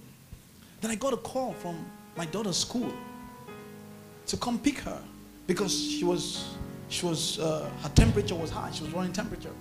[0.81, 1.85] Then I got a call from
[2.17, 2.93] my daughter's school
[4.27, 5.01] to come pick her
[5.47, 6.55] because she was,
[6.89, 8.71] she was, uh, her temperature was high.
[8.71, 9.53] She was running temperature.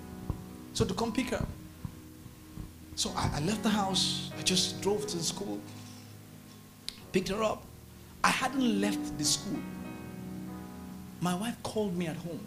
[0.73, 1.45] So to come pick her.
[2.95, 4.29] So I, I left the house.
[4.37, 5.59] I just drove to the school,
[7.13, 7.63] picked her up.
[8.23, 9.59] I hadn't left the school.
[11.21, 12.45] My wife called me at home.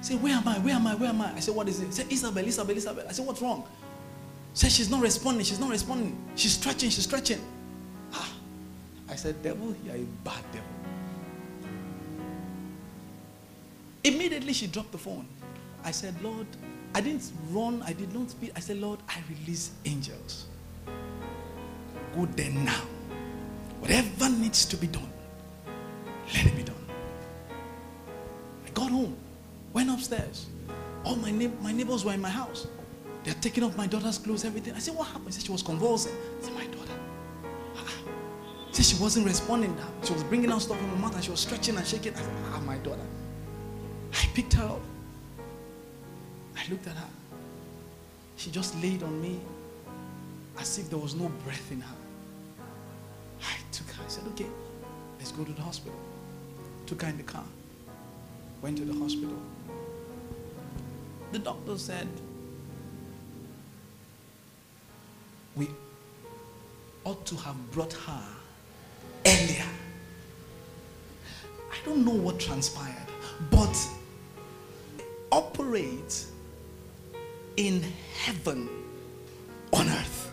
[0.00, 0.58] Say, where am I?
[0.58, 0.94] Where am I?
[0.94, 1.34] Where am I?
[1.34, 1.92] I said, what is it?
[1.92, 3.04] Say, Isabel, Isabel, Isabel.
[3.08, 3.64] I said, what's wrong?
[4.54, 5.44] Say, she's not responding.
[5.44, 6.16] She's not responding.
[6.36, 6.90] She's stretching.
[6.90, 7.40] She's stretching.
[8.12, 8.32] Ah.
[9.10, 10.68] I said, devil, you're a bad devil.
[14.04, 15.26] Immediately she dropped the phone.
[15.84, 16.46] I said, Lord,
[16.94, 18.52] I didn't run, I did not speak.
[18.56, 20.46] I said, Lord, I release angels.
[22.14, 22.82] Go there now.
[23.80, 25.10] Whatever needs to be done,
[26.34, 26.74] let it be done.
[28.66, 29.16] I got home,
[29.78, 30.46] went upstairs.
[31.04, 31.30] All my,
[31.62, 32.66] my neighbors were in my house.
[33.22, 34.74] They're taking off my daughter's clothes, everything.
[34.74, 35.32] I said, What happened?
[35.32, 36.12] She said she was convulsing.
[36.40, 36.98] I said, My daughter.
[37.76, 37.92] Ah.
[38.72, 39.76] She said she wasn't responding.
[40.02, 42.12] She was bringing out stuff in her mouth and she was stretching and shaking.
[42.14, 43.06] I said, Ah, my daughter.
[44.12, 44.80] I picked her up.
[46.56, 47.10] I looked at her.
[48.36, 49.38] She just laid on me
[50.58, 51.98] as if there was no breath in her.
[53.42, 54.02] I took her.
[54.04, 54.50] I said, okay,
[55.18, 55.98] let's go to the hospital.
[56.86, 57.44] Took her in the car.
[58.60, 59.38] Went to the hospital.
[61.32, 62.08] The doctor said,
[65.54, 65.68] we
[67.04, 68.22] ought to have brought her
[69.26, 69.66] earlier.
[71.70, 72.96] I don't know what transpired,
[73.50, 73.88] but
[75.30, 76.24] operate
[77.56, 77.84] in
[78.22, 78.68] heaven
[79.72, 80.32] on earth.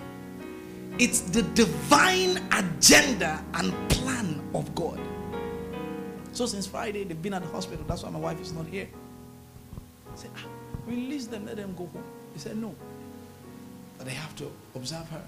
[0.97, 4.99] It's the divine agenda and plan of God.
[6.35, 7.85] So since Friday, they've been at the hospital.
[7.87, 8.89] That's why my wife is not here.
[10.11, 10.45] I said, ah,
[10.85, 12.03] release them, let them go home.
[12.33, 12.75] He said, no.
[13.97, 15.21] But they have to observe her.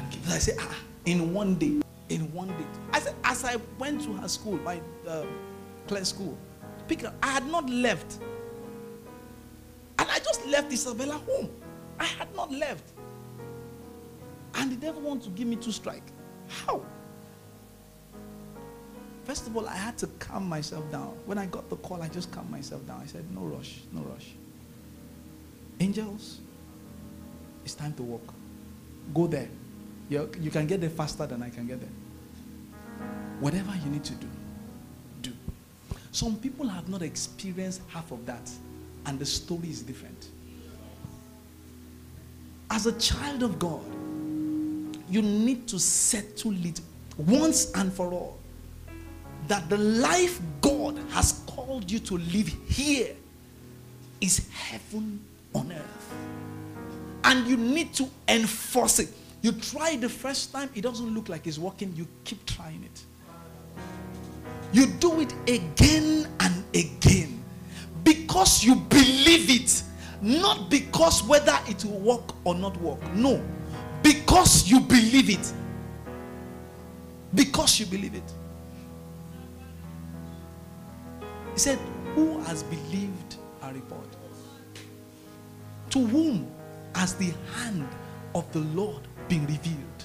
[0.00, 2.66] And I said, ah, in one day, in one day.
[2.92, 5.24] I said, as I went to her school, my uh,
[5.86, 6.36] Claire school,
[6.88, 8.18] pick her, I had not left.
[10.00, 11.48] And I just left Isabella home.
[12.00, 12.90] I had not left.
[14.56, 16.02] And the devil wanted to give me two strike.
[16.48, 16.82] How?
[19.26, 21.16] First of all, I had to calm myself down.
[21.26, 23.00] When I got the call, I just calmed myself down.
[23.02, 24.34] I said, no rush, no rush.
[25.80, 26.38] Angels,
[27.64, 28.32] it's time to walk.
[29.12, 29.48] Go there.
[30.08, 33.08] you you can get there faster than I can get there.
[33.40, 34.28] Whatever you need to do,
[35.22, 35.32] do.
[36.12, 38.48] Some people have not experienced half of that
[39.06, 40.28] and the story is different.
[42.70, 43.84] As a child of God,
[45.10, 46.80] you need to settle it
[47.18, 48.38] once and for all
[49.48, 53.14] that the life God has called you to live here
[54.20, 56.14] is heaven on earth.
[57.24, 59.08] And you need to enforce it.
[59.42, 63.02] You try the first time, it doesn't look like it's working, you keep trying it.
[64.72, 67.42] You do it again and again
[68.02, 69.82] because you believe it,
[70.22, 73.00] not because whether it will work or not work.
[73.14, 73.42] No,
[74.02, 75.52] because you believe it.
[77.34, 78.32] Because you believe it.
[81.56, 81.78] He said,
[82.14, 84.04] Who has believed our report?
[85.88, 86.46] To whom
[86.94, 87.88] has the hand
[88.34, 90.04] of the Lord been revealed?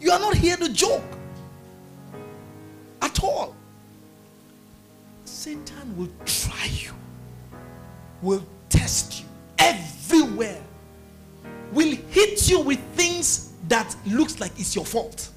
[0.00, 1.02] You are not here to joke
[3.02, 3.54] at all.
[5.26, 6.92] Satan will try you,
[8.22, 9.26] will test you
[9.58, 10.62] everywhere,
[11.74, 15.28] will hit you with things that looks like it's your fault.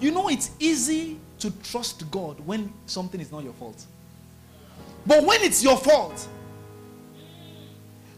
[0.00, 3.84] You know it's easy to trust God when something is not your fault.
[5.06, 6.26] But when it's your fault,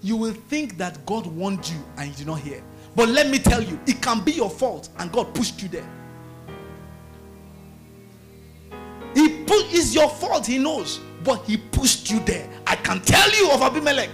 [0.01, 2.63] you will think that God warned you and you did not hear.
[2.95, 5.89] But let me tell you, it can be your fault and God pushed you there.
[9.13, 12.49] He put it's your fault, he knows, but he pushed you there.
[12.65, 14.11] I can tell you of Abimelech.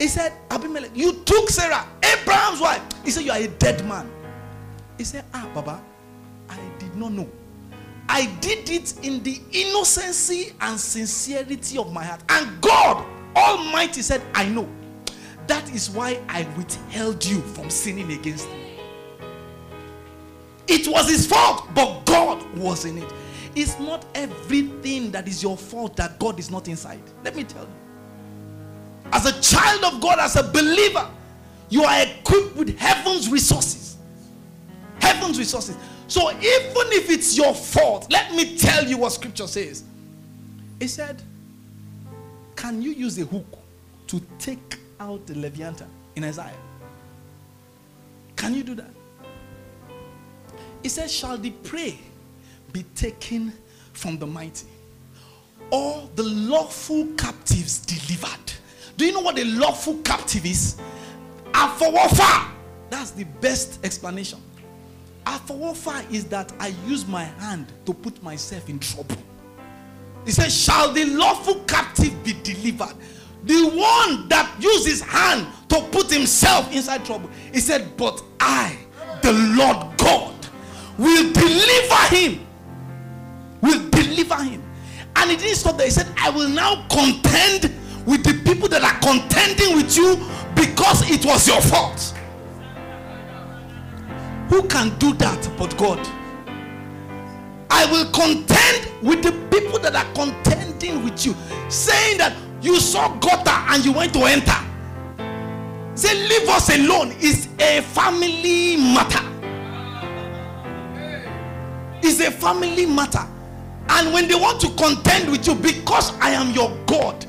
[0.00, 2.82] He said, Abimelech, you took Sarah, Abraham's wife.
[3.04, 4.10] He said, You are a dead man.
[4.96, 5.82] He said, Ah, Baba,
[6.48, 7.28] I did not know.
[8.08, 12.22] I did it in the innocency and sincerity of my heart.
[12.28, 13.04] And God
[13.36, 14.68] Almighty said, I know.
[15.46, 18.78] That is why I withheld you from sinning against me.
[20.66, 23.12] It was his fault, but God was in it.
[23.54, 27.00] It's not everything that is your fault that God is not inside.
[27.24, 27.72] Let me tell you.
[29.12, 31.08] As a child of God, as a believer,
[31.70, 33.96] you are equipped with heaven's resources.
[35.00, 35.76] Heaven's resources.
[36.08, 39.84] So even if it's your fault, let me tell you what scripture says.
[40.80, 41.22] It said,
[42.56, 43.46] Can you use a hook
[44.08, 46.52] to take out the Leviathan in Isaiah?
[48.36, 48.90] Can you do that?
[50.82, 51.98] It says, Shall the prey
[52.72, 53.52] be taken
[53.92, 54.66] from the mighty?
[55.70, 58.52] or the lawful captives delivered.
[58.96, 60.76] Do you know what a lawful captive is?
[61.52, 62.50] Afawafa.
[62.90, 64.40] That's the best explanation.
[65.28, 69.16] Afawafa is that I use my hand to put myself in trouble.
[70.24, 72.94] He says, Shall the lawful captive be delivered?
[73.44, 77.28] The one that used his hand to put himself inside trouble.
[77.52, 78.78] He said, But I,
[79.20, 80.34] the Lord God,
[80.96, 82.46] will deliver him.
[83.60, 84.62] Will deliver him.
[85.16, 85.86] And he didn't stop there.
[85.86, 87.74] He said, I will now contend
[88.06, 90.16] with the people that are contending with you
[90.54, 92.14] because it was your fault.
[94.48, 95.98] Who can do that but God?
[97.70, 101.34] I will contend with the people that are contending with you,
[101.68, 104.56] saying that you saw gutter and you went to enter.
[105.94, 107.12] Say, leave us alone.
[107.18, 109.24] It's a family matter.
[112.02, 113.26] It's a family matter.
[113.90, 117.26] And when they want to contend with you, because I am your God,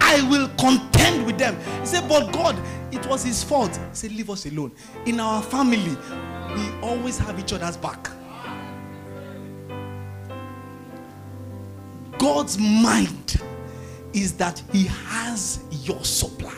[0.00, 1.56] I will contend with them.
[1.80, 2.56] He said, But God,
[2.92, 3.78] it was his fault.
[3.92, 4.72] Said, Leave us alone.
[5.06, 5.96] In our family,
[6.54, 8.10] we always have each other's back.
[12.18, 13.40] God's mind
[14.12, 16.54] is that He has your supply.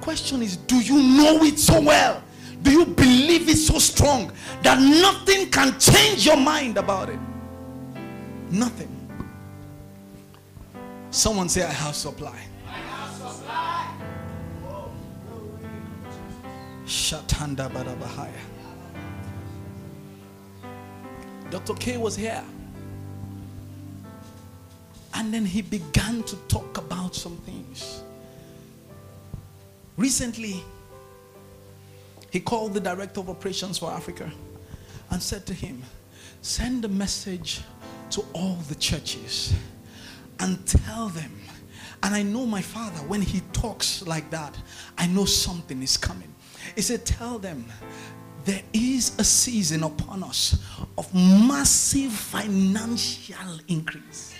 [0.00, 2.22] Question is Do you know it so well?
[2.62, 4.32] Do you believe it so strong
[4.62, 7.18] that nothing can change your mind about it?
[8.50, 8.88] Nothing.
[11.10, 12.40] Someone say, I have supply.
[16.86, 18.32] Shatanda Badabahaya.
[21.50, 21.74] Dr.
[21.74, 22.44] K was here.
[25.14, 28.02] And then he began to talk about some things.
[29.96, 30.62] Recently,
[32.30, 34.30] he called the director of operations for Africa
[35.10, 35.82] and said to him,
[36.42, 37.60] Send a message
[38.10, 39.54] to all the churches
[40.40, 41.32] and tell them.
[42.02, 44.58] And I know my father, when he talks like that,
[44.98, 46.34] I know something is coming.
[46.74, 47.64] He said, Tell them
[48.44, 50.62] there is a season upon us
[50.98, 54.34] of massive financial increase.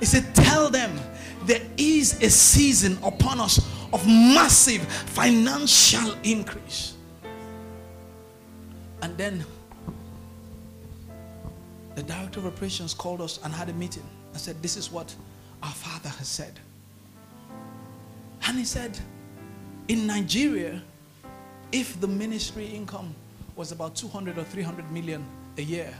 [0.00, 0.98] He said, Tell them
[1.44, 3.58] there is a season upon us
[3.92, 6.94] of massive financial increase.
[9.02, 9.44] And then
[11.94, 15.14] the director of operations called us and had a meeting and said, This is what
[15.62, 16.58] our father has said.
[18.46, 18.98] And he said,
[19.92, 20.80] In Nigeria,
[21.70, 23.14] if the ministry income
[23.56, 25.22] was about 200 or 300 million
[25.58, 25.92] a year,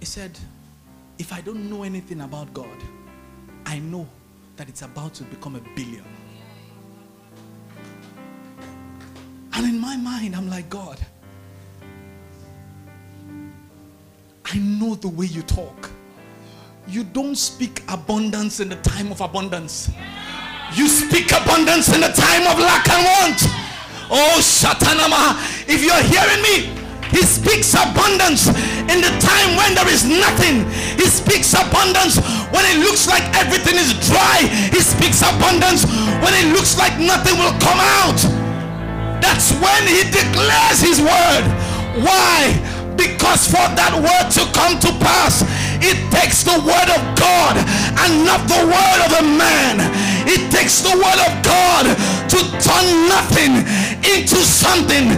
[0.00, 0.30] he said,
[1.18, 2.82] If I don't know anything about God,
[3.66, 4.08] I know
[4.56, 6.02] that it's about to become a billion.
[9.52, 10.98] And in my mind, I'm like, God,
[14.46, 15.90] I know the way you talk.
[16.88, 19.90] You don't speak abundance in the time of abundance.
[20.74, 23.38] You speak abundance in the time of lack and want.
[24.10, 25.38] Oh, Shatanama,
[25.70, 26.74] if you're hearing me,
[27.14, 28.50] he speaks abundance
[28.90, 30.66] in the time when there is nothing.
[30.98, 32.18] He speaks abundance
[32.50, 34.50] when it looks like everything is dry.
[34.74, 35.86] He speaks abundance
[36.18, 38.18] when it looks like nothing will come out.
[39.22, 41.44] That's when he declares his word.
[42.02, 42.50] Why?
[42.98, 45.46] Because for that word to come to pass,
[45.84, 47.60] it takes the word of God
[48.00, 49.84] and not the word of a man.
[50.24, 51.84] It takes the word of God
[52.32, 53.60] to turn nothing
[54.00, 55.12] into something.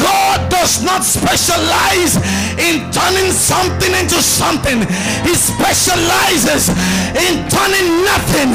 [0.00, 2.16] God does not specialize
[2.56, 4.80] in turning something into something.
[5.28, 6.72] He specializes
[7.12, 8.50] in turning nothing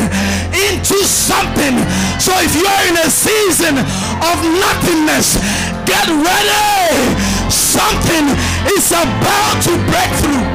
[0.58, 1.78] into something.
[2.18, 5.38] So if you are in a season of nothingness,
[5.86, 6.98] get ready.
[7.52, 8.26] Something
[8.74, 10.53] is about to break through.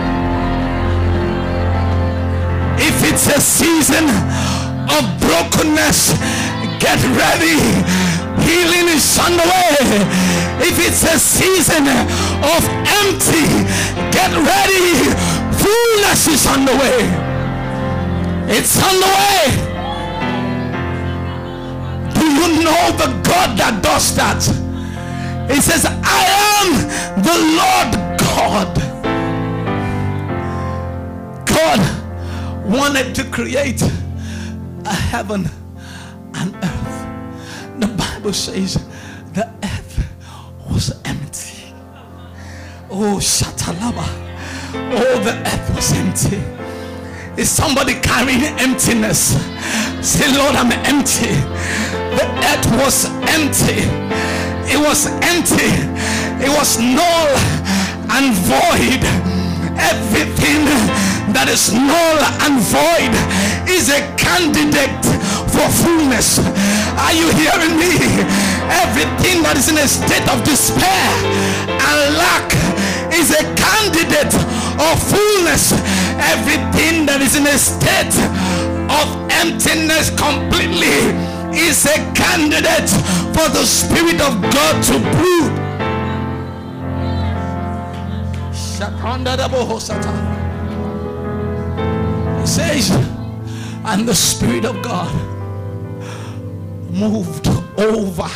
[2.81, 4.07] If it's a season
[4.89, 6.15] of brokenness,
[6.79, 7.59] get ready.
[8.47, 10.39] Healing is on the way.
[10.61, 12.63] If it's a season of
[13.03, 13.47] empty,
[14.15, 15.11] get ready.
[15.59, 17.01] Fullness is on the way.
[18.57, 19.69] It's on the way.
[22.15, 24.43] Do you know the God that does that?
[25.51, 26.23] He says, I
[26.59, 26.69] am
[27.23, 28.75] the Lord God.
[31.47, 31.98] God
[32.69, 33.81] wanted to create
[34.85, 35.49] a heaven
[36.35, 37.81] and earth.
[37.81, 38.75] The Bible says
[39.33, 40.07] the earth
[40.71, 41.73] was empty.
[42.91, 44.07] Oh, Shatalaba.
[44.75, 46.43] Oh, the earth was empty.
[47.41, 49.37] Is somebody carrying emptiness?
[50.03, 51.33] Say, Lord, I'm empty.
[52.19, 53.89] The earth was empty.
[54.71, 55.73] It was empty.
[56.45, 57.29] It was null
[58.13, 59.03] and void.
[59.79, 60.67] Everything
[61.35, 63.13] that is null and void
[63.69, 65.05] is a candidate
[65.51, 66.39] for fullness.
[66.99, 67.93] Are you hearing me?
[68.69, 71.09] Everything that is in a state of despair
[71.69, 72.49] and lack
[73.13, 74.35] is a candidate
[74.79, 75.73] of fullness.
[76.19, 78.15] Everything that is in a state
[78.89, 81.13] of emptiness completely
[81.57, 82.91] is a candidate
[83.35, 85.55] for the Spirit of God to brood.
[92.49, 92.91] Says,
[93.85, 95.15] and the Spirit of God
[96.91, 97.47] moved
[97.79, 98.27] over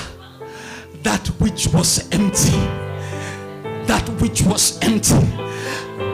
[1.03, 2.59] that which was empty.
[3.87, 5.15] That which was empty.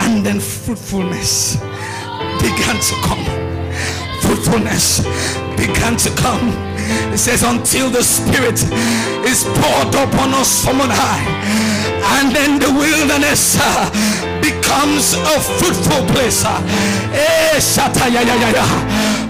[0.01, 1.57] And then fruitfulness
[2.39, 3.25] began to come.
[4.21, 5.01] Fruitfulness
[5.57, 6.55] began to come.
[7.13, 8.63] It says, until the Spirit
[9.27, 11.79] is poured upon us from on high
[12.21, 13.91] and then the wilderness uh,
[14.69, 16.45] becomes a fruitful place.
[16.45, 17.57] Eh,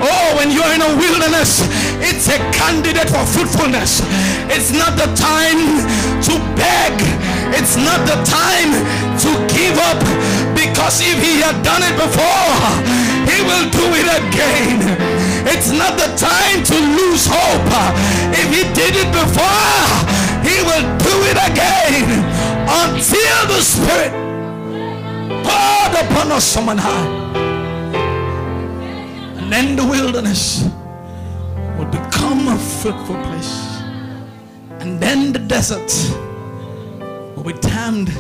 [0.02, 1.62] oh, when you're in a wilderness,
[2.02, 4.02] it's a candidate for fruitfulness.
[4.50, 5.78] It's not the time
[6.26, 6.90] to beg.
[7.54, 8.74] It's not the time
[9.22, 10.02] to give up
[10.58, 12.58] because if he had done it before,
[13.30, 14.82] he will do it again.
[15.46, 17.70] It's not the time to lose hope.
[18.34, 19.86] If he did it before,
[20.42, 22.26] he will do it again
[22.66, 24.27] until the Spirit
[25.48, 27.08] poured upon us from high.
[29.38, 30.68] And then the wilderness
[31.78, 33.54] will become a fruitful place.
[34.80, 35.90] And then the desert
[37.34, 38.10] will be termed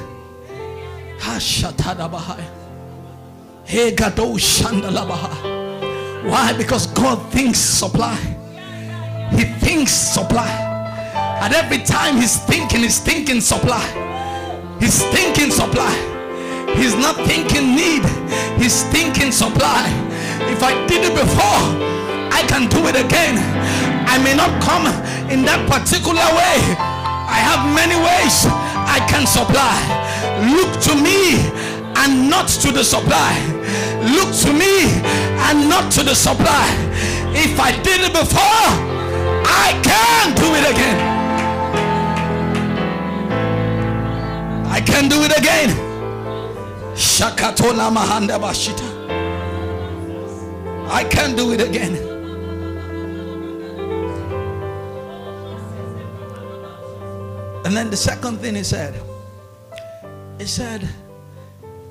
[6.24, 6.52] Why?
[6.56, 8.16] Because God thinks supply.
[9.32, 10.48] He thinks supply.
[11.42, 13.84] And every time he's thinking, he's thinking supply.
[14.80, 16.17] He's thinking supply.
[16.76, 18.04] He's not thinking need.
[18.60, 19.86] He's thinking supply.
[20.52, 21.62] If I did it before,
[22.32, 23.38] I can do it again.
[24.06, 24.86] I may not come
[25.30, 26.58] in that particular way.
[27.28, 28.46] I have many ways
[28.88, 29.76] I can supply.
[30.56, 31.38] Look to me
[31.96, 33.32] and not to the supply.
[34.16, 35.02] Look to me
[35.46, 36.66] and not to the supply.
[37.34, 38.66] If I did it before,
[39.44, 40.98] I can do it again.
[44.70, 45.87] I can do it again.
[46.98, 48.82] Shakatola Mahanda Bashita.
[50.90, 51.94] I can't do it again.
[57.64, 59.00] And then the second thing he said,
[60.40, 60.88] he said,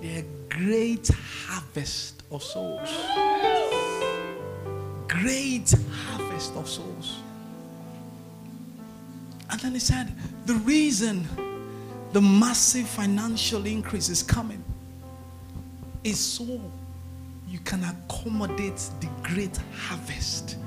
[0.04, 1.10] a great
[1.48, 2.90] harvest of souls.
[5.08, 7.20] Great harvest of souls.
[9.50, 10.14] And then he said,
[10.46, 11.26] the reason
[12.12, 14.62] the massive financial increase is coming
[16.04, 16.60] is so
[17.48, 20.58] you can accommodate the great harvest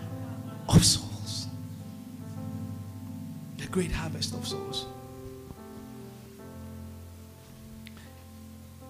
[0.69, 1.47] of souls.
[3.59, 4.87] The great harvest of souls.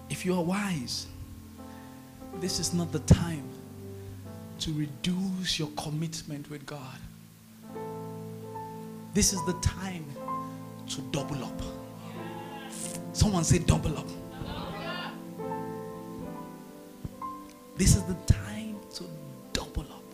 [0.08, 1.06] If you are wise,
[2.40, 3.44] this is not the time
[4.60, 6.98] to reduce your commitment with God.
[9.14, 10.04] This is the time
[10.88, 11.62] to double up.
[13.12, 14.08] Someone say double up.
[17.80, 19.04] This is the time to
[19.54, 20.04] double up.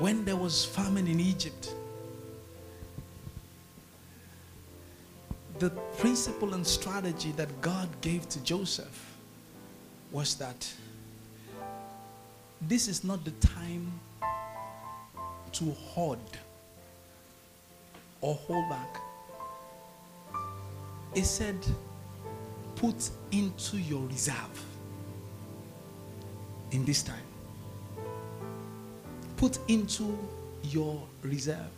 [0.00, 1.72] When there was famine in Egypt,
[5.60, 9.14] the principle and strategy that God gave to Joseph
[10.10, 10.68] was that
[12.62, 13.92] this is not the time
[15.52, 16.18] to hoard
[18.20, 19.00] or hold back.
[21.14, 21.64] It said,
[22.76, 24.64] put into your reserve
[26.70, 27.16] in this time.
[29.36, 30.18] Put into
[30.62, 31.70] your reserve.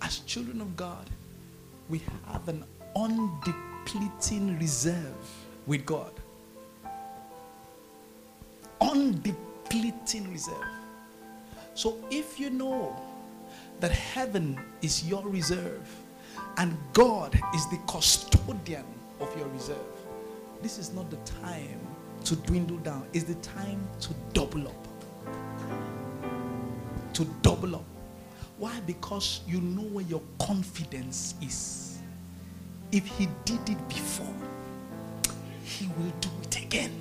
[0.00, 1.08] As children of God,
[1.88, 2.64] we have an
[2.96, 5.30] undepleting reserve
[5.66, 6.12] with God.
[8.80, 10.56] Undepleting reserve.
[11.74, 13.00] So if you know
[13.80, 15.88] that heaven is your reserve,
[16.58, 18.84] and God is the custodian
[19.22, 19.76] of your reserve.
[20.60, 21.80] This is not the time
[22.24, 24.88] to dwindle down, it's the time to double up.
[27.14, 27.84] To double up.
[28.58, 28.78] Why?
[28.86, 31.98] Because you know where your confidence is.
[32.92, 34.34] If He did it before,
[35.64, 36.92] He will do it again.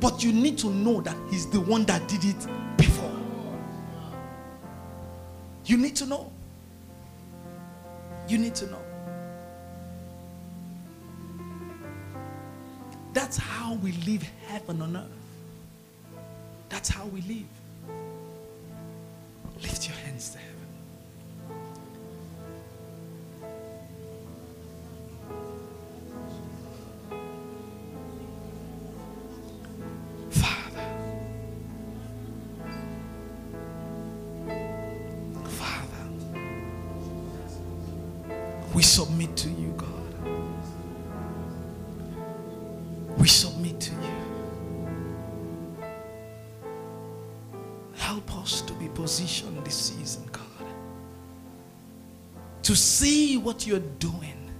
[0.00, 2.46] But you need to know that He's the one that did it
[2.76, 3.12] before.
[5.64, 6.32] You need to know.
[8.28, 8.85] You need to know.
[13.16, 15.06] That's how we live heaven on earth.
[16.68, 17.46] That's how we live.
[19.62, 20.38] Lift your hands to
[48.46, 50.42] us to be positioned this season, God.
[52.62, 54.50] To see what you're doing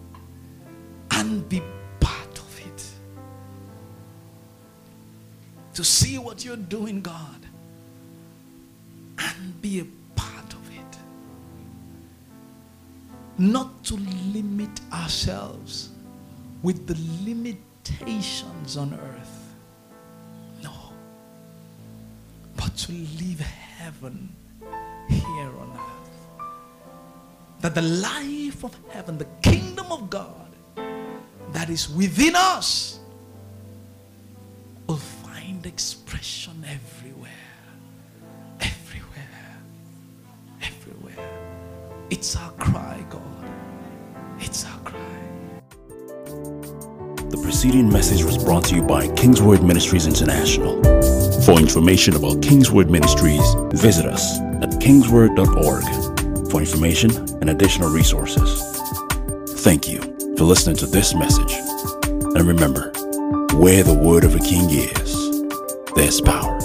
[1.13, 1.63] and be
[2.01, 2.85] part of it.
[5.75, 7.47] To see what you're doing, God,
[9.19, 10.99] and be a part of it.
[13.39, 13.95] Not to
[14.35, 15.91] limit ourselves
[16.65, 19.55] with the limitations on earth.
[20.61, 20.73] No.
[22.57, 23.47] But to live
[23.77, 24.35] heaven
[25.09, 26.41] here on earth.
[27.61, 30.51] That the life of heaven, the kingdom of God
[31.53, 33.01] that is within us
[34.87, 37.31] will find expression everywhere.
[38.61, 39.59] Everywhere.
[40.63, 41.29] Everywhere.
[42.11, 43.51] It's our cry, God.
[44.39, 45.01] It's our cry.
[47.31, 50.96] The preceding message was brought to you by Kingsword Ministries International.
[51.47, 58.61] For information about Kingsword Ministries, visit us at kingsword.org for information and additional resources.
[59.63, 60.01] Thank you
[60.37, 61.53] for listening to this message.
[62.03, 62.91] And remember,
[63.55, 65.47] where the word of a king is,
[65.95, 66.56] there's power.